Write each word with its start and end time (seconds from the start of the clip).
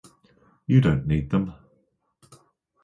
You 0.65 0.81
don't 0.81 1.05
need 1.05 1.29
them. 1.29 1.53